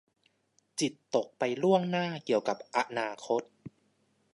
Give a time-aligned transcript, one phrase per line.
[0.79, 3.41] จิตตกไปล่วงหน้าเกี่ยวกับอนาคต